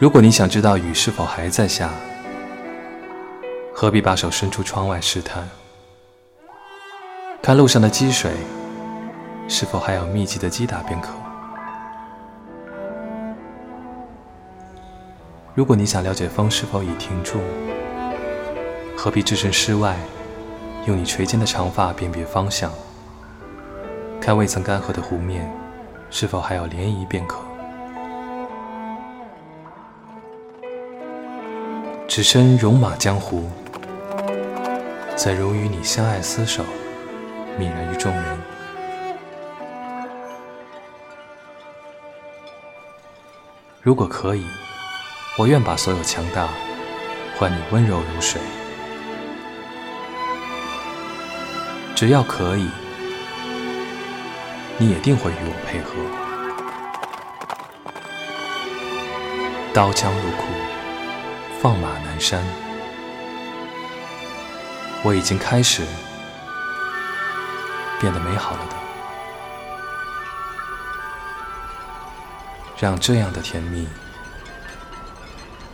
[0.00, 1.90] 如果你想知道雨是否还在下，
[3.72, 5.48] 何必把手伸出窗外试探？
[7.40, 8.32] 看路上的积水
[9.48, 11.10] 是否还有密集的击打便可。
[15.54, 17.38] 如果你想了解风是否已停住，
[18.96, 19.96] 何必置身事外？
[20.86, 22.70] 用你垂肩的长发辨别方向，
[24.20, 25.50] 看未曾干涸的湖面
[26.10, 27.38] 是否还有涟漪便可。
[32.06, 33.50] 只身戎马江湖，
[35.16, 36.62] 怎如与你相爱厮守，
[37.58, 38.38] 泯然于众人？
[43.80, 44.44] 如果可以，
[45.38, 46.48] 我愿把所有强大
[47.38, 48.40] 换你温柔如水。
[52.04, 52.68] 只要可以，
[54.76, 55.94] 你也定会与我配合。
[59.72, 60.42] 刀枪入库。
[61.62, 62.44] 放马南山，
[65.02, 65.82] 我已经开始
[67.98, 68.76] 变得美好了的。
[72.76, 73.88] 让这样的甜蜜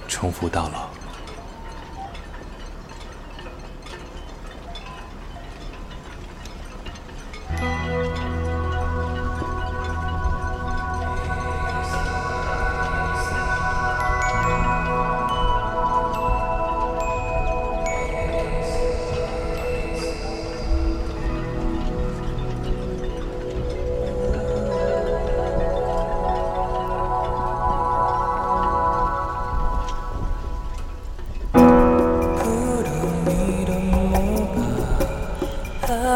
[0.06, 1.00] 重复到老。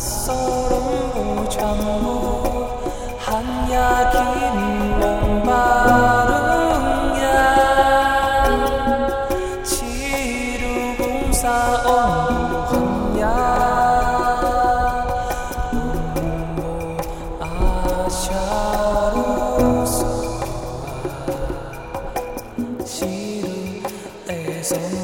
[0.00, 2.08] 낯설은 우장모
[3.18, 4.24] 한약인
[4.98, 6.32] 목마른
[7.20, 7.28] 양
[9.62, 11.44] 지루공사
[11.84, 13.28] 엉한 양
[18.08, 20.00] 아샤루소
[22.86, 24.99] 지루에서